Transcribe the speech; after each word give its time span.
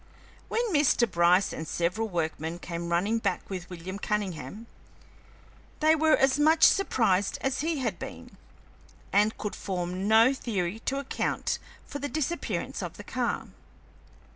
When 0.47 0.73
Mr. 0.73 1.05
Bryce 1.07 1.53
and 1.53 1.67
several 1.67 2.09
workmen 2.09 2.57
came 2.57 2.89
running 2.89 3.19
back 3.19 3.47
with 3.51 3.69
William 3.69 3.99
Cunningham, 3.99 4.65
they 5.79 5.95
were 5.95 6.15
as 6.15 6.39
much 6.39 6.63
surprised 6.63 7.37
as 7.41 7.59
he 7.59 7.77
had 7.81 7.99
been, 7.99 8.35
and 9.13 9.37
could 9.37 9.55
form 9.55 10.07
no 10.07 10.33
theory 10.33 10.79
to 10.85 10.97
account 10.97 11.59
for 11.85 11.99
the 11.99 12.09
disappearance 12.09 12.81
of 12.81 12.97
the 12.97 13.03
car. 13.03 13.49